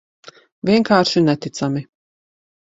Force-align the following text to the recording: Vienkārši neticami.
Vienkārši 0.69 1.23
neticami. 1.27 1.87